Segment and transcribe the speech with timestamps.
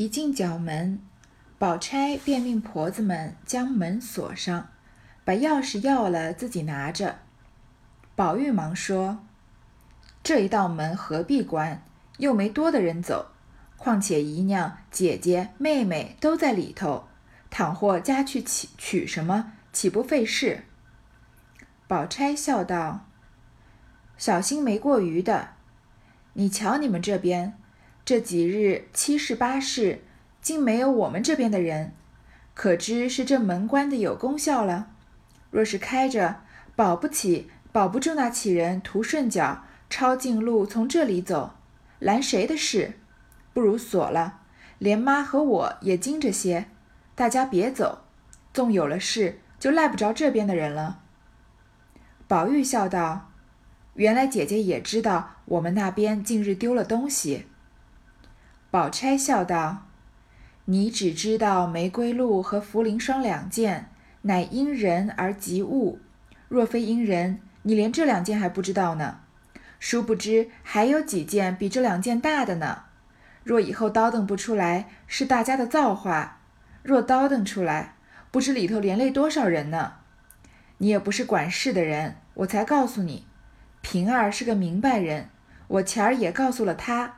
[0.00, 0.98] 一进角门，
[1.58, 4.70] 宝钗便命婆子们将门锁上，
[5.26, 7.18] 把钥匙要了，自己拿着。
[8.16, 9.18] 宝玉忙说
[10.24, 11.82] ：“这一道门何必关？
[12.16, 13.32] 又没多的人走，
[13.76, 17.06] 况且姨娘、姐姐、妹妹都在里头，
[17.50, 20.64] 倘或家去取取什么，岂不费事？”
[21.86, 23.06] 宝钗笑道
[24.16, 25.50] ：“小心没过余的。
[26.32, 27.52] 你瞧你们这边。”
[28.04, 30.00] 这几日七事八事，
[30.40, 31.92] 竟没有我们这边的人，
[32.54, 34.88] 可知是这门关的有功效了。
[35.50, 36.40] 若是开着，
[36.74, 41.54] 保不起，保不住那乞人图顺脚抄近路从这里走，
[41.98, 42.94] 拦谁的事？
[43.52, 44.40] 不如锁了，
[44.78, 46.66] 连妈和我也惊着些，
[47.14, 48.04] 大家别走，
[48.52, 51.00] 纵有了事，就赖不着这边的人了。
[52.26, 53.30] 宝玉笑道
[53.94, 57.46] ：“原来姐姐也知道我们那边近日丢了东西。”
[58.70, 59.88] 宝钗笑道
[60.66, 63.90] ：“你只知道玫瑰露和茯苓霜两件，
[64.22, 65.98] 乃因人而及物。
[66.48, 69.22] 若非因人，你连这两件还不知道呢。
[69.80, 72.84] 殊不知还有几件比这两件大的呢。
[73.42, 76.38] 若以后叨腾不出来，是大家的造化；
[76.84, 77.96] 若叨腾出来，
[78.30, 79.94] 不知里头连累多少人呢。
[80.78, 83.26] 你也不是管事的人，我才告诉你。
[83.80, 85.28] 平儿是个明白人，
[85.66, 87.16] 我前儿也告诉了他。”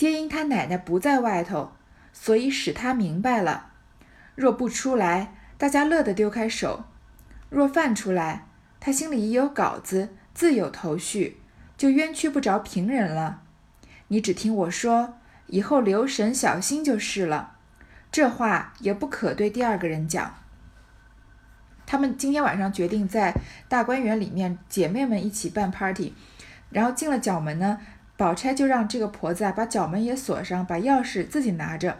[0.00, 1.72] 皆因他奶奶不在外头，
[2.10, 3.72] 所以使他明白了。
[4.34, 6.86] 若不出来，大家乐得丢开手；
[7.50, 8.46] 若犯出来，
[8.80, 11.42] 他心里已有稿子，自有头绪，
[11.76, 13.42] 就冤屈不着平人了。
[14.08, 17.58] 你只听我说，以后留神小心就是了。
[18.10, 20.34] 这话也不可对第二个人讲。
[21.84, 23.34] 他们今天晚上决定在
[23.68, 26.14] 大观园里面，姐妹们一起办 party，
[26.70, 27.78] 然后进了角门呢。
[28.20, 31.96] 宝钗就让这个婆子啊把角门也锁上，把钥匙自己拿着。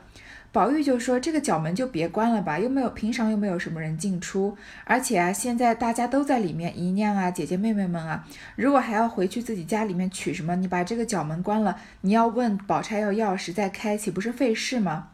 [0.52, 4.54] 宝玉就说：“这个角门就别关了吧，又没有平常又没有什么人进出，
[4.84, 8.22] 而且啊现在大家都在里面，姨娘啊、姐姐妹妹们啊，
[8.54, 15.08] 如果还要回去自己家里面取什么，你把这个角门关了，你要问宝钗要钥匙再开岂，不是费事吗？”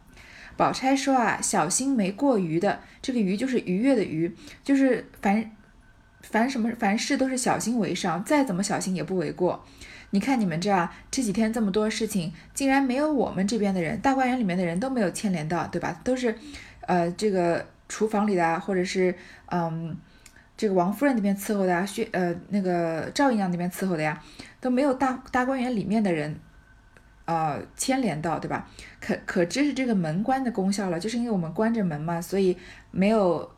[0.57, 5.51] 宝钗说：“啊，小心没过于的，这个愉就是愉悦的愉，就是凡
[6.19, 9.63] 凡什么凡事都是小心为上，再怎么小心也不为过。”
[10.11, 15.99] 你看你们这啊，这几天这么多事情，竟然没有我们这边的人，大观园里面的人都没有牵连到，对吧？
[16.01, 16.33] 都是，
[16.81, 19.13] 呃，这个厨房里的啊，或者是
[19.47, 19.93] 嗯，
[20.55, 24.23] 这个王夫人那边伺候的啊，薛呃那个赵姨娘那边伺候的呀，
[24.61, 26.39] 都没有大大观园里面的人，
[27.25, 28.65] 呃牵连到，对吧？
[29.01, 32.57] 可可知是这个门关的功效了，就是因为我们关着门嘛，所以
[32.91, 33.51] 没有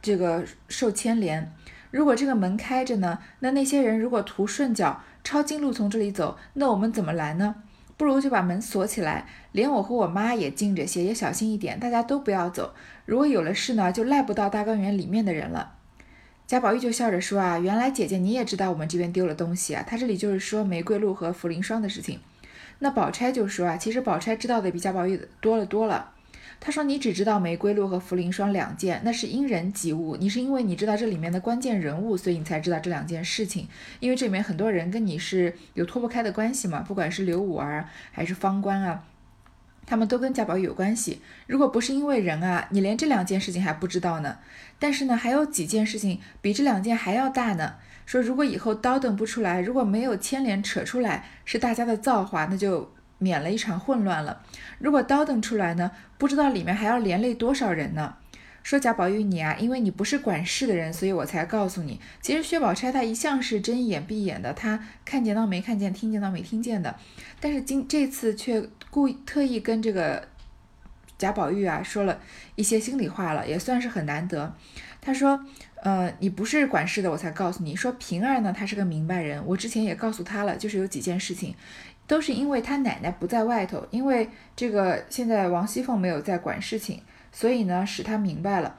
[0.00, 1.52] 这个受牵连。
[1.90, 5.02] 如果这个门开着呢，那那些人如果图顺脚。
[5.28, 7.56] 抄近路从这里走，那我们怎么来呢？
[7.98, 12.72] 不如就把门锁起来，连我和我妈也静着些，也小心一点，大家都不要走。
[13.04, 15.74] 如果有了事呢，就赖不到大观园里面的人了。
[16.46, 19.84] 贾宝玉就笑着说啊，原来姐姐你也知道我们这边丢了东西啊。
[19.86, 22.20] 他这里就是说玫瑰露和茯苓霜的事情。
[22.78, 26.12] 那宝钗就说啊，其实宝钗知道的比贾宝玉多了多了。
[26.60, 30.16] 他说：“你只知道玫瑰露和茯苓霜两件，那是因人及物。
[30.16, 33.68] 你是因为你知道这里面的关键人物，所以你才知道这两件事情。
[34.00, 39.04] 因为这里面很多人跟你是有脱不开的关系嘛，不管是刘五儿还是方官啊，
[39.86, 41.22] 他们都跟贾宝玉有关系。
[41.46, 44.38] 如果不是因为人啊，你连这两件事情还不知道呢。
[44.80, 47.76] 但是呢，还有几件事情比这两件还要大呢。
[48.04, 54.42] 说如果以后叨等不出来，如果没有牵连扯出来，是大家的造化，那就。”免了一场混乱了。
[54.78, 58.16] 如果叨腾出来呢，不知道里面还要连累多少人呢。
[58.62, 61.98] 说贾宝玉你啊，因为你不是管事的人，所以我才告诉你。
[62.20, 66.94] 其实薛宝钗她一向是睁眼闭眼的，她看见到没看见，听见到没听见的。
[67.40, 70.28] 但是今这次却故意特意跟这个
[71.16, 72.20] 贾宝玉啊说了
[72.56, 74.54] 一些心里话了，也算是很难得。
[75.00, 75.42] 他说，
[75.82, 81.54] 呃，你不是管事的，我才告诉你说平儿呢，她是个明白人，我之前也告诉她了，就是有几件事情。
[82.08, 88.76] 都是因为他奶奶不在外头，因为这个现在王熙凤没有在管事情，所以呢使他明白了。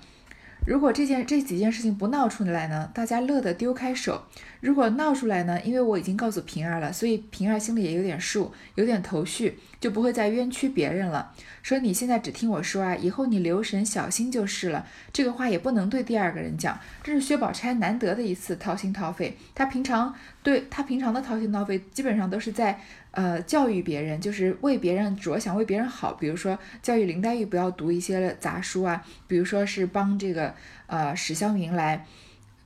[0.66, 4.28] 如果这件这几件事情不闹出来呢，大家乐得丢开手；
[4.60, 11.32] 如果闹出来呢，因为我已经告诉平儿了，所以平儿心里也有点数，有点头绪，就不会再冤屈别人了。
[11.64, 14.86] 说你现在只听我说啊，以后你留神小心就是了。
[15.14, 19.38] 这个话也不能对第二个人讲，这是薛宝钗难得的一次掏心掏肺。
[19.56, 20.14] 她平常
[20.44, 22.82] 对她平常的掏心掏肺，基本上都是在。
[23.12, 26.14] 呃，教育别人就是为别人着想，为别人好。
[26.14, 30.54] 比如说，教育林黛玉不要读一些杂书啊，比如说是帮这个
[30.86, 32.06] 呃史湘云来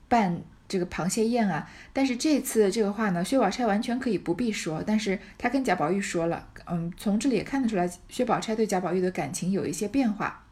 [0.10, 1.70] 办这个螃蟹宴啊。
[1.94, 6.50] 但是这次这个话呢，薛宝钗完全可以不必说，但是她跟贾宝玉说了。
[6.66, 10.44] 嗯，从这里也看得出来，薛宝钗对贾宝玉的感情有一些变化。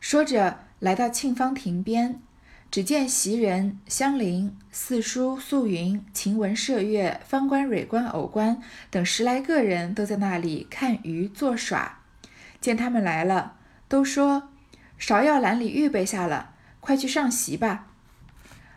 [0.00, 2.20] 说着，来到沁芳亭边。
[2.72, 11.98] 只见袭人、香菱、四叔、素云、晴雯、麝月、方官、蕊官、藕官等十来个人都在那里看鱼作耍。
[12.62, 13.56] 见他们来了，
[13.88, 14.48] 都说
[14.98, 17.88] ：“芍药篮里预备下了，快去上席吧。”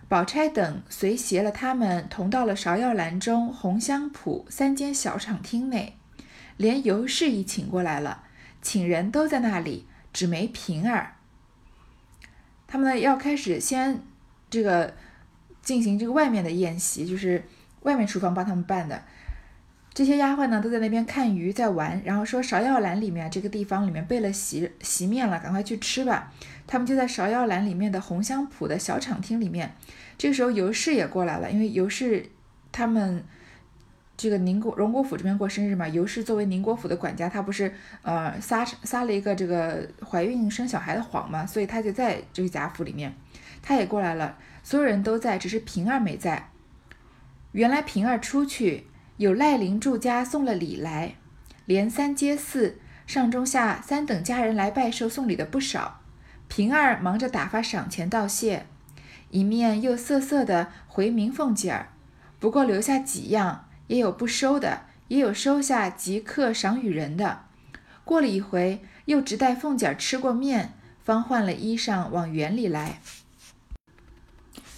[0.10, 5.96] 宝钗等随携了他们，同到了芍药篮中红香圃三间小场厅内，
[6.58, 8.24] 连尤氏亦请过来了，
[8.62, 11.15] 请人都在那里，只没平儿。
[12.68, 14.02] 他们呢要开始先
[14.50, 14.94] 这个
[15.62, 17.44] 进行这个外面的宴席，就是
[17.82, 19.04] 外面厨房帮他们办的。
[19.94, 26.34] 这些丫鬟呢都在那边看鱼在玩，然后说芍药栏里面这个地方里面备了席席面了，赶快去吃吧。
[26.68, 29.74] 他们就在芍药栏里面的红香圃的小场厅里面。
[30.18, 32.30] 这个时候尤氏也过来了，因为尤氏
[32.72, 33.24] 他们。
[34.18, 43.14] 这个宁国荣国府这边过生日嘛，尤氏作为宁国府的管家，她不是呃撒撒了一个这个怀孕生小孩的谎嘛，所以她就在这个贾府里面，
[43.62, 46.50] 她也过来了，所有人都在，只是平儿没在。
[47.52, 51.16] 原来平儿出去，有赖林住家送了礼来，
[51.66, 56.00] 连三接四，上中下三等家人来拜寿送礼的不少。
[56.48, 58.66] 平儿忙着打发赏钱道谢，
[59.30, 61.90] 一面又瑟瑟的回明凤姐儿，
[62.40, 63.65] 不过留下几样。
[63.88, 67.42] 也有不收的，也有收下即刻赏与人的。
[68.04, 70.74] 过了一回，又直待凤姐吃过面，
[71.04, 73.00] 方换了衣裳往园里来。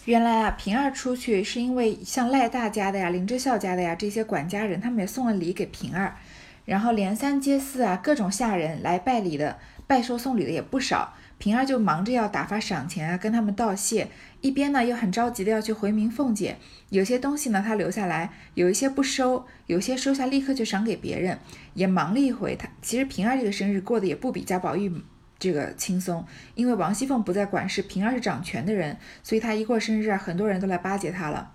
[0.05, 6.15] 原来啊，平儿出去是因为像赖大家的呀、林之孝家的呀这些管家人，他们也送了礼给平儿，
[6.63, 11.13] 然后连三接四啊，各种下人来拜礼的、拜寿送礼的也不少。
[11.39, 14.07] 平儿就忙着要打发赏钱啊，跟他们道谢，
[14.41, 16.57] 一边呢又很着急的要去回明凤姐。
[16.89, 21.37] 有些东西呢，她留下来，有一些不收，有些收下立刻就赏给别人，
[21.75, 22.55] 也忙了一回。
[22.55, 24.91] 她其实平儿这个生日过得也不比贾宝玉
[25.37, 26.25] 这个轻松，
[26.55, 31.51] 因为王熙凤不在管事，平儿是掌权的人，所以她一过生日啊，很多人都来巴结她了。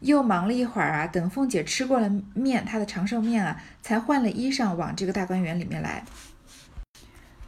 [0.00, 6.04] 又忙了一会儿啊，等凤姐吃过了面，她的长寿面啊，才换了衣裳往这个大观园里面来。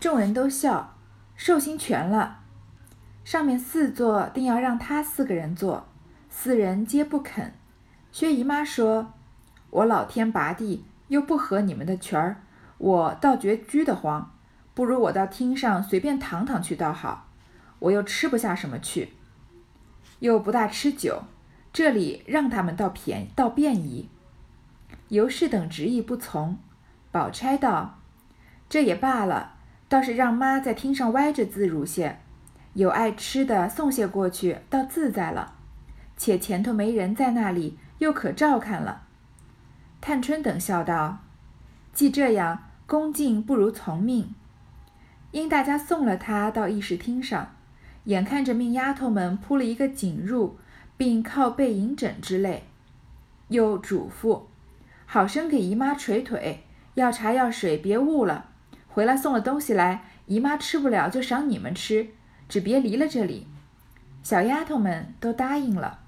[0.01, 0.96] 众人都笑。
[1.37, 2.41] 寿星全了，
[3.23, 5.87] 上面四座定要让他四个人坐，
[6.31, 7.53] 四人皆不肯。
[8.11, 9.13] 薛姨妈说
[9.69, 12.43] ：“我老天拔地，又不合你们的群儿，
[12.79, 14.35] 我倒觉拘得慌，
[14.73, 17.29] 不如我到厅上随便躺躺去倒好。
[17.81, 19.13] 我又吃不下什么去，
[20.21, 21.25] 又不大吃酒，
[21.71, 24.09] 这里让他们倒便倒便宜。”
[25.09, 26.59] 尤氏等执意不从。
[27.13, 27.99] 宝钗道
[28.69, 29.53] ：“这也罢了。”
[29.89, 32.19] 倒是让妈在厅上歪着自如些，
[32.75, 35.55] 有爱吃的送些过去，倒自在了。
[36.17, 39.03] 且前头没人在那里，又可照看了。
[40.01, 41.19] 探春等笑道
[41.93, 44.35] ：“既这样，恭敬不如从命。”
[45.33, 47.55] 因大家送了他到议事厅上，
[48.05, 50.53] 眼看着命丫头们铺了一个锦褥，
[50.97, 52.65] 并靠背银枕之类，
[53.49, 54.43] 又嘱咐
[55.05, 58.51] 好生给姨妈捶腿，要茶要水别误了。
[58.97, 62.07] 回来送了东西来，姨妈吃不了就赏你们吃，
[62.49, 63.47] 只别离了这里。
[64.23, 65.99] 小丫头们都答应了。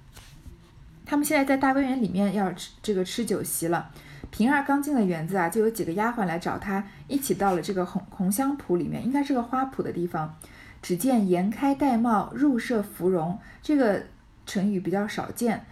[1.05, 3.91] 他们现在在大观园里面要吃这个吃酒席了。
[4.31, 10.35] 平儿刚进了园子啊，就有几个丫鬟来找她，一起到了这个红红香圃里面，应该是个花圃的地方。
[10.81, 14.03] 只见颜开玳瑁，入射芙蓉，这个
[14.47, 15.67] 成语比较少见。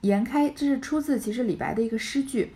[0.00, 2.54] 颜开这是出自其实李白的一个诗句，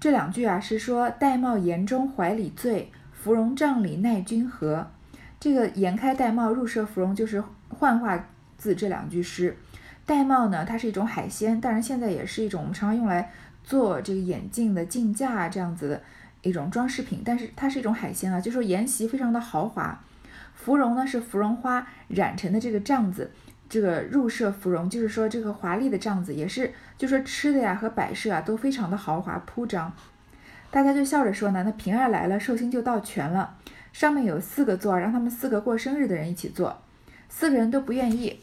[0.00, 2.90] 这两句啊是说玳瑁颜中怀里醉。
[3.22, 4.90] 芙蓉帐里奈君何？
[5.38, 9.54] 这个颜开玳瑁，入舍芙蓉，就是幻化自这两句诗。
[10.06, 13.30] 玳瑁呢，它是一种海鲜，当然现在也是一种我们常常用来
[13.62, 16.02] 做这个眼镜的镜架这样子的
[16.40, 17.20] 一种装饰品。
[17.22, 20.00] 但是它是一种海鲜啊，就说筵席非常的豪华。
[20.54, 23.30] 芙蓉呢是芙蓉花染成的这个帐子，
[23.68, 29.92] 这个入舍芙蓉就是说这个华丽的帐子，也是就说吃的呀和摆设啊都非常的豪华铺张。
[30.70, 33.56] 大家就笑着说呢，那平儿来了，寿星就到全了。
[33.92, 36.80] 上面有四个座，让他们四个过生日的人一起坐，
[37.28, 38.38] 四个人都不愿意，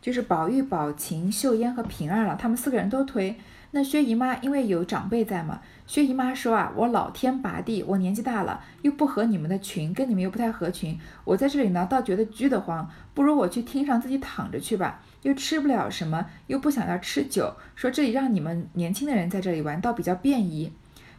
[0.00, 3.36] 就是宝玉、宝琴、秀烟和平儿了，他们四个人都推。
[3.72, 20.72] 那薛姨妈因为有长辈在嘛，薛姨妈说啊，我老天拔地，我年纪大了，又不合你们的群，跟你们又不太合群，我在这里呢，倒觉得拘得慌，不如我去厅上自己躺着去吧，又吃不了什么，又不想要吃酒，说这里让你们年轻的人在这里玩，倒比较便宜。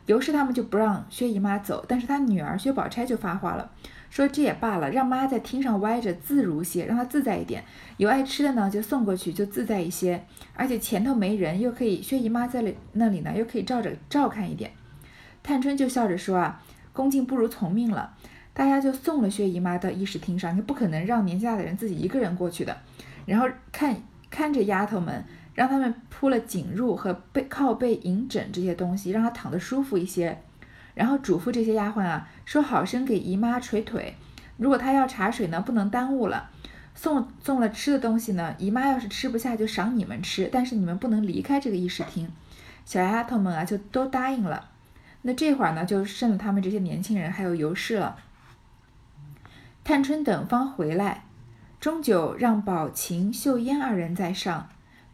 [0.08, 3.72] 尤氏他们就不让薛姨妈走，但是她女儿薛宝钗就发话了，
[4.10, 7.64] 说这也罢了，让妈在厅上歪着自如些，让她自在一点。
[7.98, 10.26] 有爱吃的呢，就送过去，就自在一些。
[10.56, 14.72] 而且前头没人，又可以薛姨妈在里那里呢，又可以照着照看一点。
[15.44, 18.14] 探春就笑着说啊，恭敬不如从命了。
[18.54, 22.76] 大家就送了薛姨妈到议事厅上，你不可能让年纪大的人自己一个人过去的。
[23.26, 23.96] 然后看
[24.30, 25.24] 看着丫头们。
[25.54, 30.42] 让他们铺了颈褥和背靠背银枕这些东西，让他躺得舒服一些。
[30.94, 34.16] 然后嘱咐这些丫鬟啊，说好生给姨妈捶腿。
[34.58, 36.50] 如果她要茶水呢，不能耽误了。
[36.94, 42.30] 送送了吃的东西呢，姨妈要是吃不下，就赏你们吃，但是你们不能离开这个议事厅。
[42.86, 44.70] 小丫头们啊，就都答应了。
[45.22, 48.18] 那这会儿呢，就剩了他们这些年轻人还有尤氏了。
[49.84, 51.24] 探春等方回来，
[51.80, 54.68] 终究让宝琴、秀烟二人在上。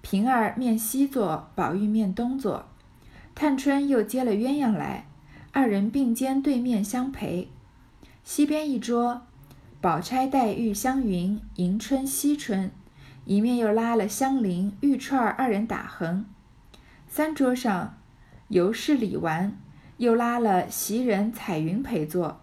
[0.10, 2.70] 平儿面西坐，宝玉面东坐，
[3.36, 5.06] 探春又接了鸳鸯来，
[5.52, 7.50] 二人并肩对面相陪。
[8.24, 9.24] 西边一桌，
[9.82, 12.72] 宝钗、黛玉、湘云、迎春、惜春，
[13.26, 16.26] 一面又拉了香菱、玉钏二人打横。
[17.10, 17.98] 三桌上，
[18.48, 19.52] 尤氏、李纨，
[19.98, 22.40] 又拉了袭人、彩云陪坐。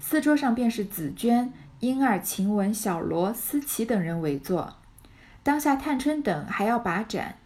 [0.00, 4.78] 四桌上便是紫娟、莺儿、晴雯、小罗、思琪等人围坐。
[5.46, 7.36] 当下探春等还要把盏，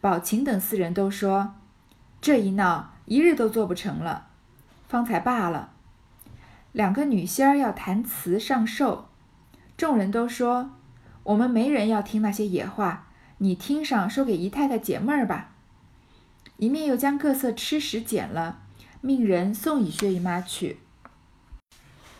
[0.00, 1.56] 宝琴等四人都说
[2.22, 4.28] ：“这一闹一日都做不成了，
[4.86, 5.72] 方才罢了。”
[6.70, 9.08] 两个女仙儿要弹词上寿，
[9.76, 10.70] 众人都说
[11.24, 15.50] ：“我们没人要听那些野话，你听上说给姨太太解闷儿吧。”
[16.58, 18.60] 一面又将各色吃食捡了，
[19.00, 20.78] 命人送与薛姨妈去。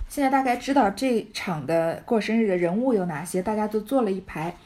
[0.09, 4.57] 现在大概知道这场的过生日的人物有哪些，大家都坐了一排。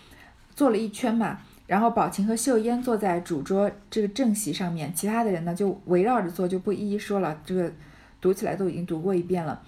[0.54, 7.40] 坐了一圈嘛，然后宝琴和秀烟坐在主桌这个正席上面，其他的人呢就围绕着坐，就不一一说了。
[7.44, 7.72] 这个
[8.20, 9.62] 读起来都已经读过一遍了。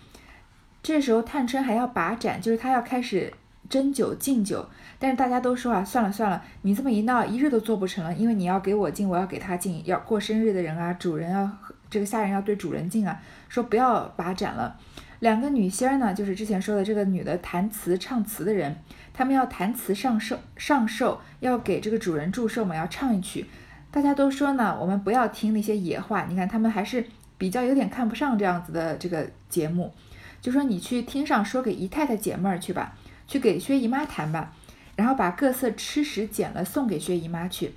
[0.82, 3.32] 这时候探春还要把盏，就是她要开始
[3.70, 11.50] 斟酒敬酒，但是大家都说啊，算了算了，你这么一闹，一日都做不成了，因为你要给我敬，我要给他敬，要过生日的人啊，主人要
[11.88, 14.76] 这个下人要对主人敬啊，说不要把盏了。
[15.24, 18.76] 两个女仙儿呢，就是之前说的这个女的弹词唱词的人。
[19.14, 23.46] 他们要弹词上寿，上寿要给这个主人祝寿嘛，要唱一曲。
[23.90, 26.26] 大家都说呢，我们不要听那些野话。
[26.28, 27.06] 你看他们还是
[27.38, 29.94] 比较有点看不上这样子的这个节目，
[30.42, 32.94] 就说你去厅上说给姨太太解闷儿去吧，
[33.26, 34.52] 去给薛姨妈弹吧，
[34.94, 37.72] 然后把各色吃食捡了送给薛姨妈去。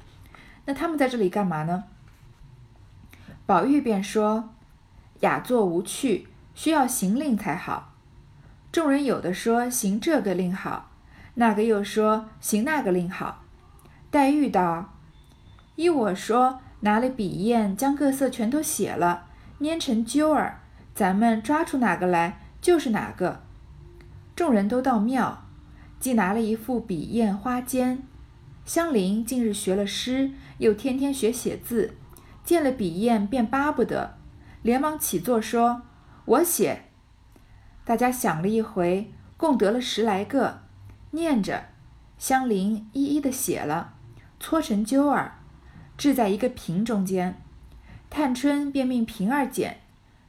[0.65, 1.85] 那他们在这里干嘛呢？
[3.45, 4.49] 宝玉便说
[5.21, 6.27] ：“雅座无趣，
[6.57, 7.93] 需要行令才好。”
[8.73, 10.89] 众人有的说行这个令好。
[11.35, 13.43] 那个又说行那个令好，
[14.09, 14.95] 黛玉道
[15.77, 19.27] ：“依我说，拿了笔砚，将各色全都写了，
[19.59, 20.61] 粘成揪儿，
[20.95, 23.43] 咱们抓出哪个来就是哪个。”
[24.35, 25.45] 众人都道妙，
[25.99, 27.99] 既拿了一副笔砚花笺。
[28.65, 31.93] 香菱近日学了诗，又天天学写字，
[32.43, 34.17] 见了笔砚便巴不得，
[34.63, 35.83] 连忙起坐说
[36.27, 36.83] ：“我写。”
[37.83, 40.61] 大家想了一回，共得了十来个。
[41.11, 41.67] 念着，
[42.17, 43.93] 香菱一一的写了，
[44.39, 45.39] 搓成揪儿，
[45.97, 47.41] 置在一个瓶中间。
[48.09, 49.79] 探春便命平儿捡，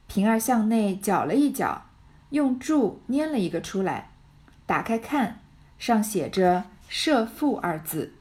[0.07, 1.87] 平儿向内搅了一搅，
[2.31, 4.11] 用柱拈了一个出来，
[4.67, 5.41] 打开看，
[5.79, 8.15] 上写着“设父”二字。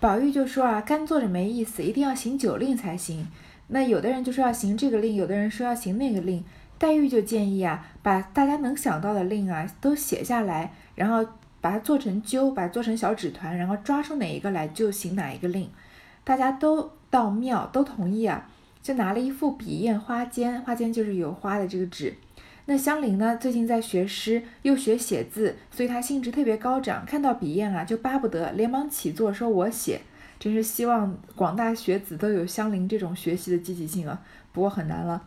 [0.00, 3.28] 宝玉就说啊，干坐着没意思，一定要行酒令才行。
[3.68, 6.44] 那有的人就说要行这个令，有的人说要行那个令。
[6.82, 11.24] 黛玉就建议啊，把大家能想到的令啊都写下来，然后。
[11.62, 15.70] 把它做成揪，把它做成小纸团，然后抓出哪一个来就行哪一个令。
[16.24, 18.50] 大家都到庙都同意啊，
[18.82, 22.16] 就拿了一副笔砚花笺，花笺就是有花的这个纸。
[22.64, 30.00] 那香菱呢，最近在学诗，又学写字，所以她兴致特别高涨，看到笔砚啊，就巴不得连忙起坐说：“我写。”
[30.40, 34.20] 真是希望广大学子都有香菱这种学习的积极性啊。
[34.50, 35.22] 不过很难了，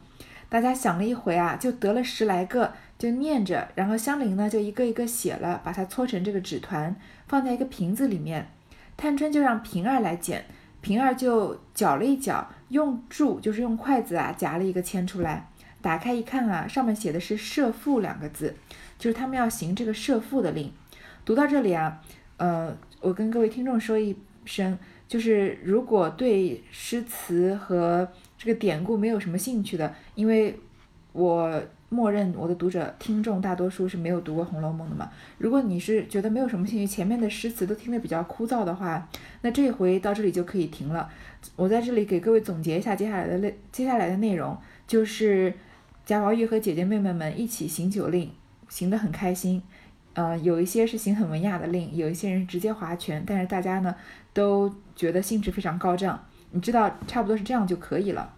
[0.55, 2.71] 大家想了一回啊，就得了十来个。
[2.97, 6.95] 就念着，然后香菱呢就一个一个写了，把它搓成这个纸团，
[7.27, 8.47] 放在一个瓶子里面。
[8.95, 10.45] 探春就让平儿来捡，
[10.79, 15.50] 平儿就搅了一搅，用柱就是用筷子啊夹了一个签出来，
[15.81, 18.55] 打开一看啊，上面写的是“设父”两个字，
[18.97, 20.71] 就是他们要行这个设父的令。
[21.25, 22.01] 读到这里啊，
[22.38, 28.07] 呃，我跟各位听众说一声，就是如果对诗词和
[28.45, 30.57] 这个典故没有什么兴趣的，因为
[31.11, 31.61] 我。
[31.87, 35.09] 默认我的读者听众大多数是没有读过《红楼梦》的嘛？
[35.37, 39.07] 如果你是觉得没有什么兴趣，前面的诗词都听得比较枯燥的话，
[39.41, 41.07] 那这回到这里就可以停了。
[41.55, 45.53] 我在这里给各位总结一下接下来的内接下来的内容，就是
[46.03, 48.29] 贾宝玉和姐姐妹妹们一起行酒令，
[48.67, 49.61] 行得很开心。
[50.15, 53.95] 呃，有一些是行很文雅的令，有一些人直接划拳，但是大家呢
[54.33, 56.21] 都觉得兴致非常高涨。
[56.51, 58.33] 你知道，差不多是这样就可以了。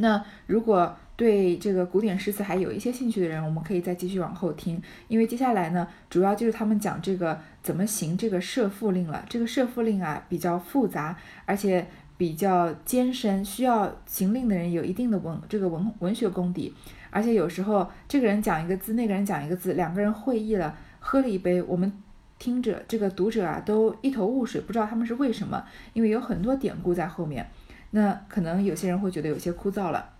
[0.00, 9.24] 那如果对这个古典诗词还有一些兴趣的人，我们可以再继续往后听，因为接下来呢，主要就是他们讲这个怎么行这个设赋令了。
[9.28, 16.74] 这个设赋令啊比较复杂，而且比较艰深，需要行令的人有一定的文这个文文学功底，
[17.10, 21.92] 而且有时候这个人讲一个字，那个人讲一个字，两个人会意了，喝了一杯，我们
[22.38, 27.50] 听着这个读者啊都一头雾水，不知道他们是为什么，因为有很多典故在后面，
[27.90, 30.10] 那可能有些人会觉得有些枯燥了。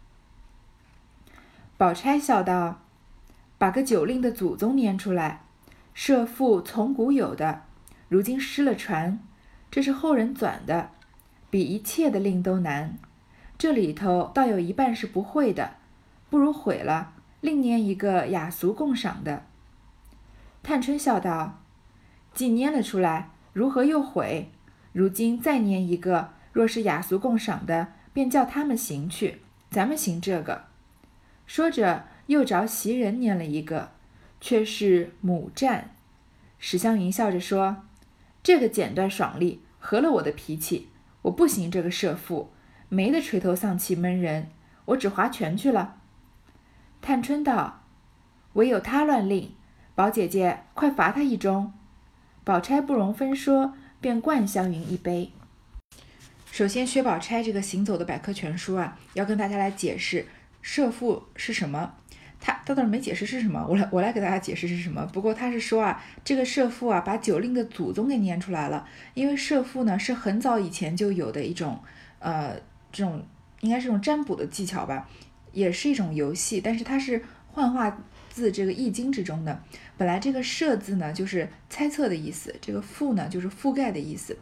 [1.77, 2.83] 宝钗笑道
[3.57, 5.45] ：“把个酒令的祖宗念出来，
[5.95, 7.63] 设赋从古有的，
[8.09, 9.19] 如今失了传，
[9.71, 10.91] 这是后人纂的，
[11.49, 12.99] 比一切的令都难。
[13.57, 15.75] 这里头倒有一半是不会的，
[16.29, 19.45] 不如毁了，另念一个雅俗共赏的。”
[20.63, 21.61] 探春笑道
[22.35, 24.51] ：“既念了出来，如何又毁？
[24.93, 29.41] 如今再念一个，若是雅俗共赏的，便叫他们行去，
[29.71, 30.65] 咱们行这个。”
[31.49, 33.93] 说着，又找袭人念了一个，
[34.43, 35.95] 却是母战。
[36.59, 37.85] 史湘云笑着说
[38.45, 40.91] ：“这个简短爽利，合了我的脾气。
[41.23, 42.51] 我不行这个设父，
[42.91, 44.51] 没得垂头丧气闷人，
[44.85, 45.97] 我只划拳去了。”
[47.01, 47.85] 探春道
[48.53, 49.55] ：“唯有他乱令，
[49.95, 51.71] 宝姐姐快罚他一盅。”
[52.45, 55.33] 宝钗不容分说，便灌湘云一杯。
[56.51, 60.27] 首先，薛宝钗这个行走的百科全书啊，要跟大家来解释。
[60.61, 61.95] 设父是什么？
[62.41, 65.07] 他他倒是没解释是什么，我来我来给大家解释是什么。
[65.07, 68.87] 不过他是说啊，这个设父啊，把酒令的祖宗给念出来了。
[69.15, 71.81] 因为设父呢是很早以前就有的一种，
[72.19, 73.25] 呃，这种
[73.61, 75.09] 应该是一种占卜的技巧吧，
[75.53, 76.61] 也是一种游戏。
[76.61, 77.97] 但是它是幻化
[78.29, 79.63] 自这个易经之中的。
[79.97, 84.37] 本来这个设字呢就是猜测的意思，这个覆呢就是覆盖的意思。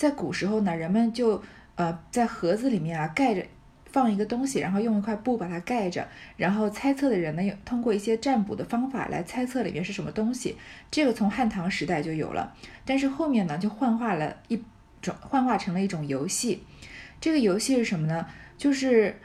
[0.00, 1.42] 在古时候呢，人们就
[1.74, 3.44] 呃在盒子里面啊盖着。
[3.92, 10.56] 放一个东西，然后用一块布把它盖着，然后猜测的人呢，通过一些占卜的方法来猜测里面是什么东西。
[10.92, 14.62] 这个从汉唐时代就有了，但是后面呢就幻化了一
[15.02, 16.62] 种，幻化成了一种游戏。
[17.20, 18.28] 这个游戏是什么呢？
[18.56, 19.18] 就是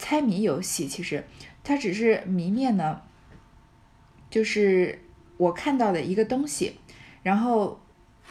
[0.00, 0.88] 猜谜游戏。
[0.88, 1.24] 其实
[1.62, 3.02] 它只是谜面呢，
[4.28, 5.00] 就是
[5.36, 6.80] 我看到的一个东西，
[7.22, 7.80] 然后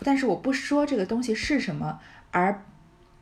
[0.04, 2.00] 但是我不说这个东西是什么，
[2.32, 2.64] 而。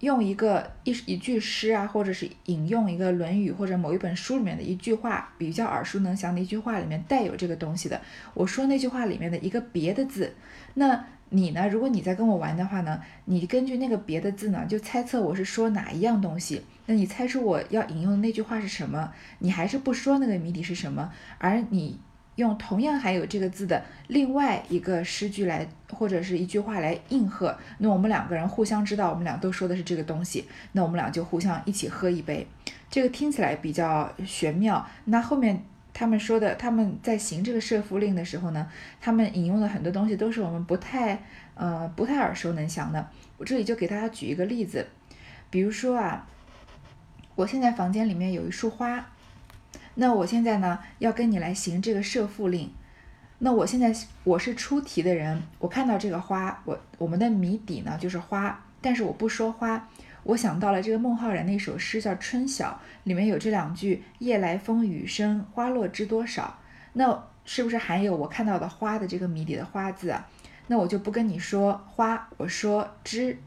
[0.02, 8.00] 用一个一一句诗啊，或者是引用一个《论语》或者某一本书里面的一句话，比较耳熟能详的一句话里面带有这个东西的，
[8.34, 10.36] 我说那句话里面的一个别的字，
[10.74, 11.68] 那你呢？
[11.70, 19.14] 如果你在跟我玩的话呢，你根据那个别的字呢，就猜测我是说哪一样东西，那你猜出我要引用的那句话是什么？
[19.40, 21.98] 你还是不说那个谜底是什么，而你。
[22.36, 32.46] 用同样含有这个字的另外一个诗句来，或者是一句话来应和，那我们两个人互相知道，我们俩都说的是这个东西，那我们俩就互相一起喝一杯，
[32.90, 34.86] 这个听起来比较玄妙。
[35.06, 38.68] 那后面他们说的，他们在行这个设伏令的时候呢，
[39.00, 43.08] 他们引用的很多东西都是我们不太呃不太耳熟能详的。
[43.38, 44.86] 我这里就给大家举一个例子，
[45.50, 46.28] 比如说啊，
[47.36, 49.06] 我现在房间里面有一束花。
[49.96, 52.72] 那我现在呢，要跟你来行这个设赋令。
[53.40, 59.88] 那我现在我是出题的人，我看到这个花，我我们的谜底呢就是花，但是我不说花。
[60.24, 62.70] 我想到了这个孟浩然那首诗叫《春晓》，
[63.04, 66.58] 里面有这两句“夜来风雨声，花落知多少”。
[66.94, 70.16] 那是不是含有我看到的花的这个谜底的花字？
[70.68, 73.38] 那我就不跟你说花，我说知。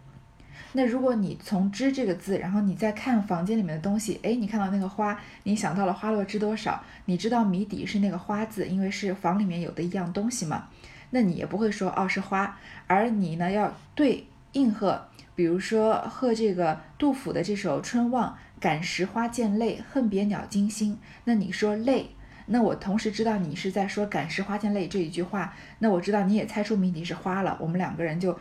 [0.73, 10.69] 那如果你从“知”这个字，然后你再看房间里面的东西，哎，你看到那个花，你想到了“花落知多少”，你知道谜底是那个“花”字，因为是房里面有的一样东西嘛。
[11.11, 20.99] 那你也不会说哦是花，而你呢要对应和，比如说和这个杜甫的这首《春望》，感时花溅泪，恨别鸟惊心。
[21.25, 22.11] 那你说泪。
[22.51, 28.39] 那我同时知道你是在说“感时花溅泪”这一句话，那我知道你也猜出谜底是花了，我们两个人就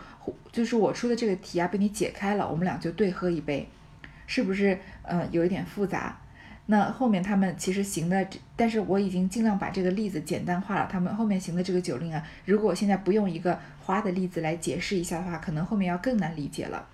[0.50, 3.67] 就是我出的这个题啊被你解开了，我们俩就对喝一杯，
[4.26, 4.80] 是不是？
[5.02, 6.17] 呃，有一点复杂。
[6.67, 10.88] 那后面他们其实行的，但是我已经尽量把这个例子简单化了。
[10.89, 16.88] 他们后面行的这个酒令啊，如果我现在不用一个花的例子来解释一下的话，可能后面要更难理解了。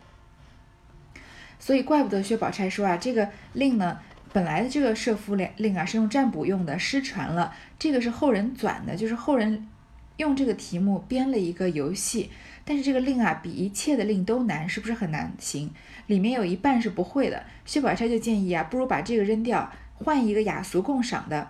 [1.59, 3.99] 所以怪不得薛宝钗说啊，这个令呢。
[4.33, 7.53] 本来的这个设符令令啊是用占卜用的，失传了。
[7.77, 9.69] 这个是后人转的，就是后人
[10.17, 12.31] 用这个题目编了一个游戏。
[12.65, 15.69] 但是这个令啊比一切的令都难，是不是很难行？
[16.07, 17.43] 里面有一半是不会的。
[17.63, 21.49] 薛宝钗就建议啊，不如把这个扔掉，换一个雅俗共赏的。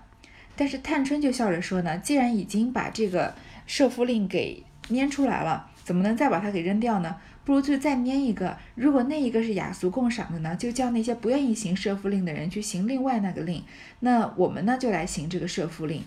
[0.55, 3.33] 但是探春就笑着说呢，既然已经把这个
[3.65, 7.15] 设夫令给拈出来了，怎么能再把它给扔掉呢？
[7.45, 8.57] 不如就再拈一个。
[8.75, 13.63] 如果那一个是雅俗共赏的呢，就叫那些不愿意行设夫令的人去行另外那个令。
[13.99, 16.03] 那我们呢，就来行这个设夫令。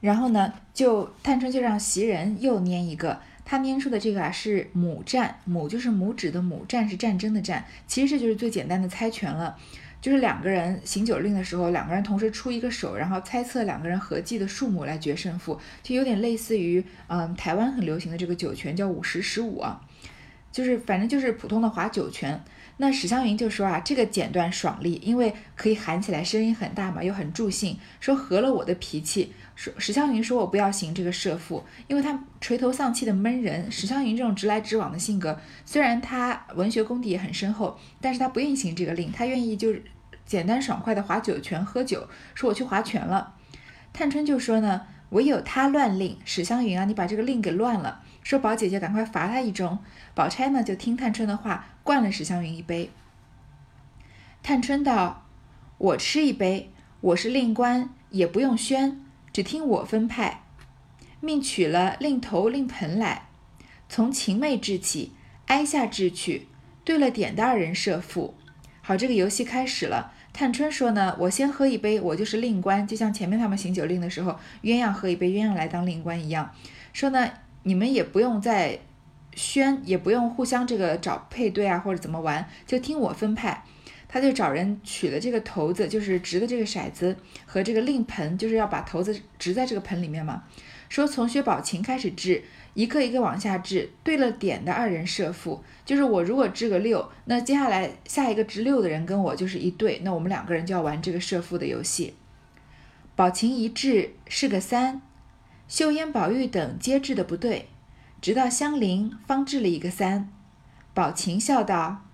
[0.00, 3.20] 然后呢，就探春就让袭人又拈一个。
[3.44, 7.64] 他拈出的这个啊是母战，母就是拇指的母，战是战争的战。
[7.86, 9.56] 其实这就是最简单的猜拳了，
[10.00, 19.80] 就是两个人行酒令的时候，两个人同时出一个手，然后猜测两个人合计的数目来决胜负，就有点类似于嗯台湾很流行的这个酒拳叫五十十五啊，
[20.52, 22.42] 就是反正就是普通的划酒拳。
[22.80, 29.32] 那史湘云就说啊，这个剪断爽利，因为可以喊起来，声音很大嘛，又很助兴，说合了我的脾气。
[29.76, 33.68] 史湘云说我不要行这个射父，因为他垂头丧气的闷人。
[33.72, 39.82] 史湘云这种直来直往的性格，虽然他文学功底也很深厚，但是他不愿意行这个令，他愿意就是
[40.24, 42.06] 简单爽快的划酒泉喝酒。
[42.36, 43.34] 说我去划拳了。
[43.92, 48.00] 探春就说呢，唯有他乱令，史湘云啊，你把这个令给乱了。
[48.22, 49.78] 说宝姐姐赶快罚他一盅。
[50.14, 52.92] 宝钗呢就听探春的话，灌了史湘云一杯。
[54.40, 55.26] 探春道
[55.78, 59.00] ：“我吃一杯，我是令官，也不用宣。”
[59.32, 60.42] 只听我分派，
[61.20, 63.28] 命取了令头令盆来，
[63.88, 65.12] 从晴妹治起，
[65.46, 66.48] 挨下治去，
[66.84, 68.34] 对了点的二人设副。
[68.80, 70.12] 好，这个游戏开始了。
[70.32, 76.54] 探春说呢，我先喝一杯，我就是令官，就像前面他们行酒令的时候，鸳鸯喝一杯，鸳鸯来当令官一样。
[76.92, 77.30] 说呢，
[77.64, 78.78] 你们也不用再
[79.34, 83.64] 宣，也不用互相这个找配对啊，或者怎么玩，就听我分派。
[84.08, 90.44] 他就找人取了这个骰子，就是掷的这个骰子和这个令盆，就是要把骰子掷在这个盆里面嘛。
[90.88, 92.42] 说从薛宝琴开始掷，
[92.72, 102.14] 一个一个往下掷，对了点的二人设负，就是我如果掷个六，那接下来下一个掷六的人跟我就是一对，那我们两个人就要玩这个设负的游戏。
[103.14, 105.02] 宝琴一掷是个三，
[105.68, 107.68] 秀烟、宝玉等皆掷的不对，
[108.22, 110.32] 直到香菱方掷了一个三。
[110.94, 112.07] 宝琴笑道。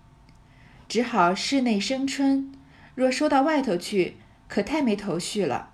[0.88, 2.52] 只好室内生春，
[2.94, 4.16] 若收到外头去，
[4.48, 5.70] 可太没头绪了。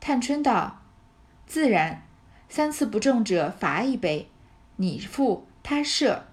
[0.00, 0.82] 探春道
[1.46, 2.06] ：“自然，
[2.48, 4.28] 三次不中者罚一杯，
[4.76, 6.26] 你付他射。”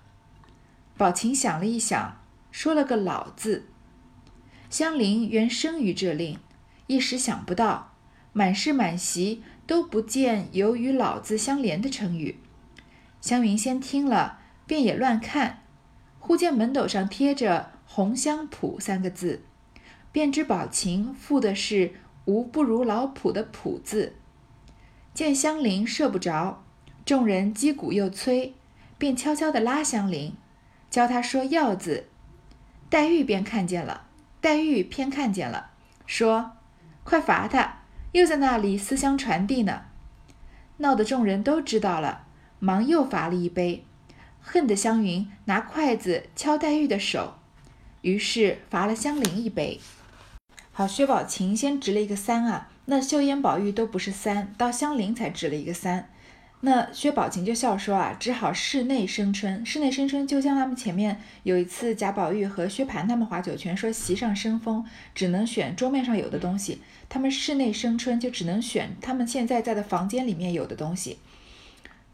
[0.97, 2.19] 宝琴想了一想，
[2.51, 3.67] 说了个“老”字。
[4.69, 6.37] 香菱原生于这令，
[6.87, 7.93] 一时想不到，
[8.33, 12.39] 满室满席都不见有与“老”字相连的成语。
[13.21, 15.58] 湘云先听了，便也乱看。
[16.29, 19.41] 忽见门斗上贴着“红香圃”三个字，
[20.11, 21.93] 便知宝琴附的是
[22.25, 24.13] “无不如老圃”的“圃”字。
[25.11, 26.63] 见香菱射不着，
[27.03, 28.53] 众人击鼓又催，
[28.99, 30.33] 便悄悄地拉香菱，
[30.91, 32.05] 教他说“要”字。
[32.91, 34.05] 黛玉便看见了，
[34.39, 35.71] 黛玉偏看见了，
[36.05, 36.51] 说
[37.03, 37.79] ：“快罚他，
[38.11, 39.85] 又在那里思乡传递呢。”
[40.77, 42.27] 闹得众人都知道了，
[42.59, 43.83] 忙又罚了一杯。
[44.41, 47.35] 恨得湘云拿筷子敲黛玉的手，
[48.01, 49.79] 于是罚了香菱一杯。
[50.71, 56.09] 好，薛宝琴先值了一个三啊，那秀烟、宝玉都不是三，到香菱才值了一个三。
[56.61, 59.65] 那薛宝琴就笑说啊，只好室内生春。
[59.65, 66.81] 室内生春就像他们前面有一次贾宝玉和薛蟠他们划酒拳，说席上生风，只能选桌面上有的东西。
[67.07, 71.19] 他们室内生春就只能选他们现在在的房间里面有的东西。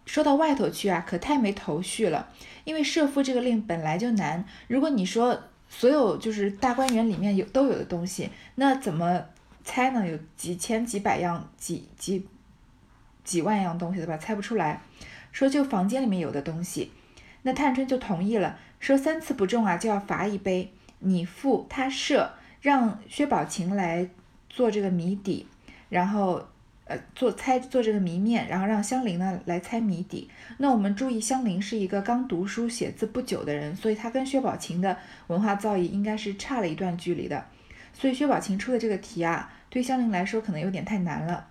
[0.06, 2.30] 说到外头去啊，可太没头绪了。
[2.64, 5.40] 因为设夫这个令本来就难，如果你说
[5.70, 9.26] 所有就是大观园里面有都有的东西，那怎么
[9.64, 10.08] 猜呢？
[10.08, 12.26] 有几千几百样、几几
[13.24, 14.18] 几万样东西，对吧？
[14.18, 14.82] 猜不出来。
[15.32, 16.92] 说就房间里面有的东西，
[17.44, 20.72] 那探春就同意了，说三次不中啊就要罚一杯。
[21.00, 24.10] 你付他设，让薛宝琴来
[24.50, 25.48] 做这个谜底，
[25.90, 26.48] 然后。
[26.86, 30.30] 呃，做猜做这个谜面，然后让香菱呢来猜谜底。
[30.60, 37.46] 那我们注意，香菱是一个刚读书写字不久的人，所以她跟薛宝琴的文化造诣应该是差了一段距离的。
[37.94, 41.48] 所以薛宝琴出的这个题啊，对香菱来说可能有点太难了。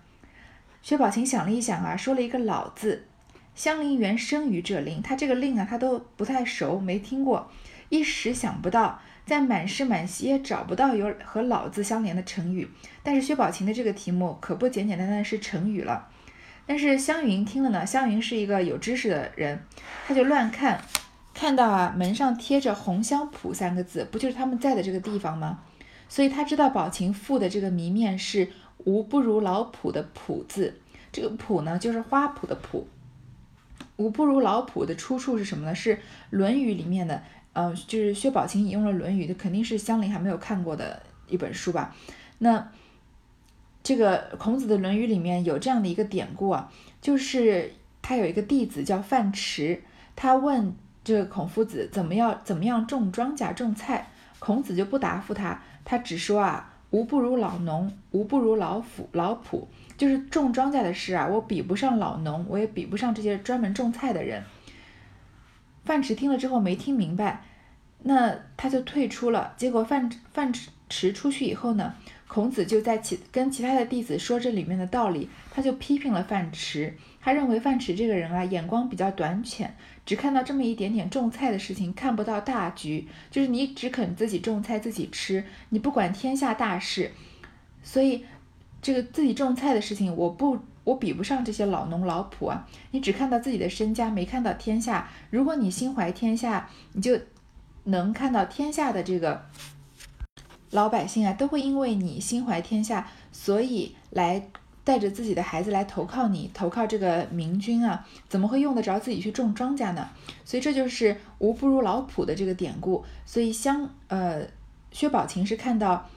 [0.81, 3.05] 薛宝琴想了一想啊，说了一个老字。
[3.55, 7.51] 香菱原生于这令，她这个令啊，她都不太熟，没听过，
[7.89, 9.01] 一时想不到。
[9.25, 12.69] 在满室满席也找不到有和“老”字相连的成语，
[13.01, 16.07] 但是薛宝琴的这个题目可不简简单单是成语了。
[16.67, 19.59] 但是湘云听了呢，湘云是一个有知识的人，
[20.07, 20.79] 他就乱看，
[21.33, 25.59] 看到啊门上贴着“红香圃”三个字，不就是他们在的这个地方吗？
[26.07, 28.49] 所以他知道宝琴赋的这个谜面是
[28.85, 30.79] “无不如老圃”的“圃”字，
[31.11, 32.83] 这个“圃”呢就是花圃的“圃”。
[33.97, 35.73] “无不如老圃”的出处是什么呢？
[35.73, 35.95] 是
[36.29, 37.23] 《论语》里面的。
[37.55, 41.95] 嗯，就是薛宝琴引用了《论语》，的肯定是香菱还没有看过的一本书吧？
[42.39, 42.69] 那
[43.81, 49.81] 这个孔子的《论语》里面有这样的一个典故啊，就是他有一个弟子叫范迟，
[50.17, 59.65] 他问这个孔夫子怎么样怎么样种庄稼种菜，孔子就不答复他，他只说啊，吾不如老农，吾不如老夫老仆，
[59.97, 64.43] 就是种庄稼的事啊，我比不上老农，我也比不上这些专门种菜的人。
[65.85, 67.43] 范迟听了之后没听明白，
[68.03, 69.53] 那他就退出了。
[69.55, 70.51] 结果范范
[70.89, 71.93] 迟出去以后呢，
[72.27, 76.93] 孔子就在其跟其他的弟子说这里面的道理，他就批评了范迟。
[77.21, 83.07] 他认为范迟这个人啊，眼光比较短浅，只看到这么一点点种菜的事情，看不到大局。
[83.31, 87.11] 就是你只肯自己种菜自己吃，你不管天下大事。
[87.81, 88.25] 所以
[88.81, 90.59] 这个自己种菜的事情，我不。
[90.85, 92.65] 我比不上这些老农老仆啊！
[92.91, 95.09] 你只看到自己的身家，没看到天下。
[95.31, 97.19] 如果你心怀天下，你就
[97.85, 99.43] 能看到天下的这个
[100.69, 104.47] 老百姓啊，都会因为你心怀天下，所以来
[104.83, 110.07] 带着自己的孩子来投靠你，投靠这个明君啊，怎么会用得着自己去种庄稼呢？
[110.45, 113.03] 所以这就是“无不如老仆”的这个典故。
[113.25, 114.45] 所以相呃，
[114.91, 116.07] 薛宝琴是看到。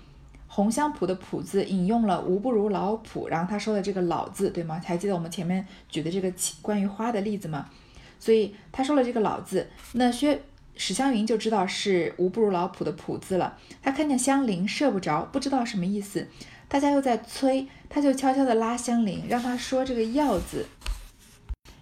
[0.50, 4.80] 红香圃的圃字引用了“无不如老圃”，然后他说的这个“老”字，对吗？
[4.84, 7.68] 还记得我们前面举的这个关于花的例子吗？
[8.18, 10.40] 所以他说了这个“老”字，那薛
[10.74, 13.56] 史湘云就知道是“无不如老圃”的圃字了。
[13.82, 16.26] 他看见香菱射不着，不知道什么意思，
[16.66, 20.66] 大家又在催，他就悄悄地拉香菱，让他说这个“药”字。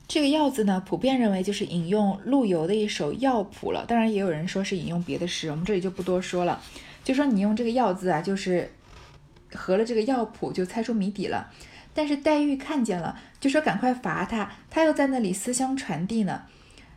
[0.08, 3.84] 这个“药”字呢，普遍认为就是引用陆游的一首《药谱》了。
[3.86, 6.60] 当然，也有人说是引用别的诗，我们这里就不多说了。
[7.06, 8.68] 就说你用这个“药”字啊，就是
[9.54, 11.52] 合了这个药谱，就猜出谜底了。
[11.94, 16.42] 但是黛玉看见了，就说赶快罚他，他又在那里思乡传递呢。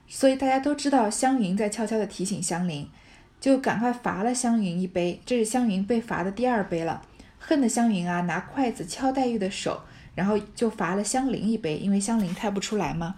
[0.08, 2.90] 所以大家都知道湘云在悄悄地提醒香菱，
[3.40, 5.22] 就赶快罚了湘云一杯。
[5.28, 7.04] 这是湘云被罚的第二杯了。
[7.38, 9.84] 恨的湘云啊，拿筷子敲黛玉的手，
[10.16, 13.18] 然后就罚了香菱一杯，因为香菱猜不出来嘛。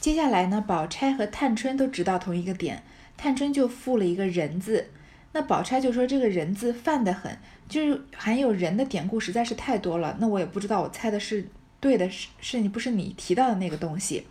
[0.00, 2.82] 接下来呢，宝钗和探春都知道同一个点，
[3.16, 4.90] 探春就附了一个人字。
[5.36, 7.36] 那宝钗就说：“这个人字泛得很，
[7.68, 10.16] 就是含有人的典故实在是太多了。
[10.18, 11.46] 那我也不知道我猜的是
[11.78, 14.26] 对的，是是你不是你提到的那个东西。”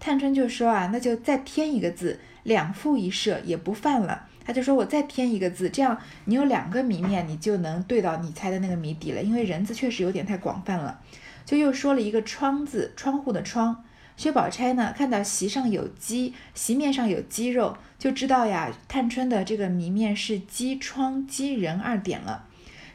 [0.00, 9.22] 探春就说：“啊，那就再添一个字，两副一设也不泛了。”他就说：“我再添一个字，这样你有两个谜面，你就能对到你猜的那个谜底了。
[9.22, 11.00] 因为人字确实有点太广泛了。”
[11.46, 13.84] 就又说了一个窗字，窗户的窗。
[14.18, 22.44] 薛宝钗呢，看到席上有鸡，席面上有鸡肉，就知道呀，探春的这个谜面是鸡窗鸡人二点了。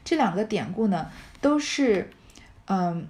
[0.04, 1.10] 这两个典故呢，
[1.40, 2.10] 都是，
[2.66, 3.08] 嗯，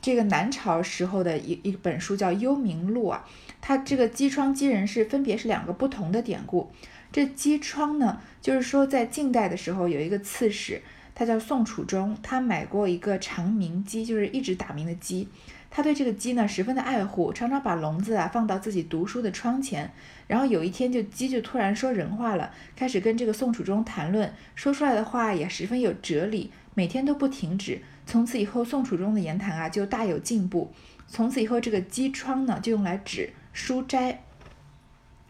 [0.00, 3.28] 这个南朝时候的一一本书叫《幽冥录》啊。
[3.60, 6.70] 它这个鸡窗鸡人是分别是两个不同的典故。
[7.10, 10.80] 这鸡窗呢，就是说在晋代的时候有一个刺史，
[11.16, 15.26] 他叫宋楚中，他买过一个长鸣鸡，就是一直打鸣的鸡。
[15.74, 19.90] 他对这个鸡呢十分的爱护，常常把笼子啊放到自己读书的窗前。
[20.26, 27.80] 然后有一天，就鸡就突然说人话了，开始跟这个宋楚中谈论，说出来的话也十分有哲理，每天都不停止。
[28.04, 30.70] 从此以后，宋楚中的言谈啊就大有进步。
[31.08, 34.22] 从此以后，这个鸡窗呢就用来指书斋，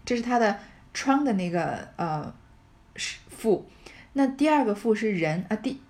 [0.04, 0.58] 这是他的
[0.92, 2.34] 窗的那个呃
[3.28, 3.64] 复。
[4.14, 5.80] 那第二个复是人啊，第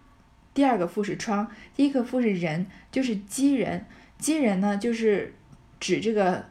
[0.52, 3.86] 第二个复是窗，第一个复是人，就是鸡人。
[4.22, 5.34] 鸡人呢，就是
[5.80, 6.44] 指这个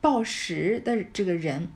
[0.00, 1.68] 报时的这个人，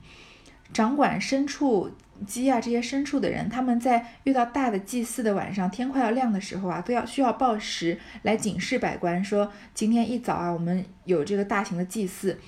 [0.73, 1.91] 掌管牲畜
[2.25, 12.39] 鸡啊这些牲畜的人，他们在遇到大的祭祀的晚上，天快要亮的时候啊，都要需要报时来警示百官，说今天一早啊，我们有这个大型的祭祀，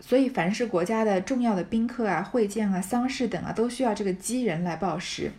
[0.00, 5.30] 所以凡是国家的重要的宾客啊、会见啊、丧事等啊，都需要这个鸡人来报时，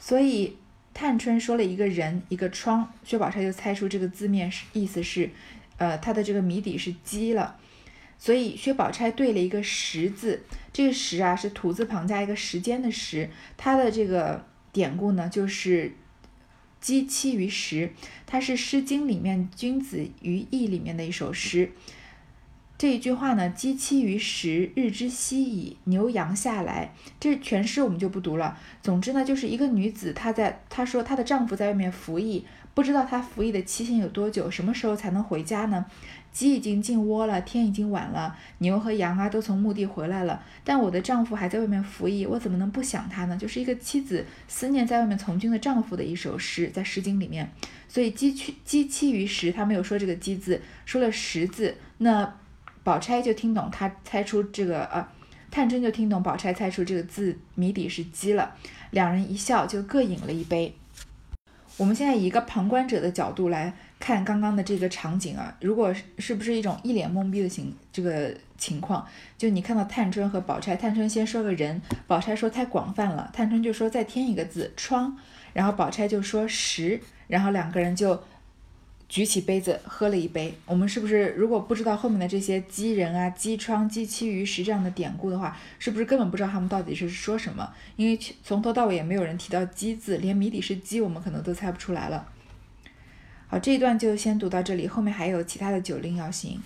[0.00, 0.58] 所以。
[0.94, 5.28] 探春说了一个人一个窗，薛宝钗就猜出这个字面是意思是，
[5.76, 7.56] 呃，他的这个谜底是鸡了，
[8.16, 15.92] 所以薛宝钗对了一个时字，这个时啊是土字旁加一个时间的时，它的这个典故呢就是
[16.80, 17.92] 鸡栖于时，
[18.24, 21.72] 它是《诗经》里面《君子于义》里面的一首诗。
[22.84, 25.78] 这一句话呢，鸡栖于时，日之夕矣。
[25.84, 28.58] 牛羊下来，这全诗我们就不读了。
[28.82, 32.44] 总之呢，就是一个女子，她在她说她的丈夫在外面服役，
[32.74, 35.86] 不知道她服役的期限有多久，什么时候才能回家呢？
[36.30, 43.34] 鸡已经进窝了，天已经晚了，牛和羊啊都从墓地回来了，但我的丈夫还在外面服役，我怎么能不想他呢？
[43.34, 47.50] 就是一个妻子思念在外面从军的丈夫的一首诗，在《诗经》里面。
[47.88, 52.34] 所以鸡去鸡栖于时，他没有说这个鸡字，说了时字，那。
[52.84, 55.08] 宝钗就听懂，她猜出这个呃，
[55.50, 58.54] 探春就听懂宝钗猜出这个字谜底是鸡了，
[58.90, 60.72] 两人一笑就各饮了一杯。
[61.76, 69.04] 我们现在以一个旁观者的角度来看刚刚的这个场景啊，如果是不是一种一脸懵逼的情这个情况？
[69.38, 75.16] 就你看到探春和宝钗，探春先说个人，宝钗说太广泛了，探春就说再添一个字窗，
[75.52, 78.22] 然后宝钗就说石，然后两个人就。
[79.08, 87.72] 举起杯子喝了一杯，我们是不是如果不知道后面的这些鸡人啊、鸡窗、鸡栖于石这样的典故的话，是不是根本不知道他们到底是说什么？
[87.96, 92.26] 因为从头到尾也没有人提到鸡字，连谜底是鸡，我们可能都猜不出来了。
[93.46, 96.60] 好，这一段就先读到这里，后面还有其他的酒令要行。